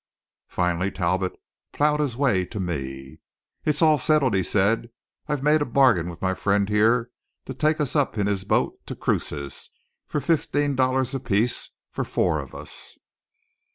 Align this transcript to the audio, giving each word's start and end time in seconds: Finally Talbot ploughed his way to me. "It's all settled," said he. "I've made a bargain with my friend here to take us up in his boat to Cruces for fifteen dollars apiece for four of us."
Finally 0.47 0.89
Talbot 0.89 1.33
ploughed 1.73 1.99
his 1.99 2.17
way 2.17 2.43
to 2.43 2.59
me. 2.59 3.19
"It's 3.65 3.83
all 3.83 3.99
settled," 3.99 4.35
said 4.47 4.85
he. 4.85 4.89
"I've 5.31 5.43
made 5.43 5.61
a 5.61 5.63
bargain 5.65 6.09
with 6.09 6.23
my 6.23 6.33
friend 6.33 6.67
here 6.67 7.11
to 7.45 7.53
take 7.53 7.79
us 7.79 7.95
up 7.95 8.17
in 8.17 8.25
his 8.25 8.43
boat 8.43 8.83
to 8.87 8.95
Cruces 8.95 9.69
for 10.07 10.19
fifteen 10.19 10.75
dollars 10.75 11.13
apiece 11.13 11.69
for 11.91 12.03
four 12.03 12.39
of 12.39 12.55
us." 12.55 12.97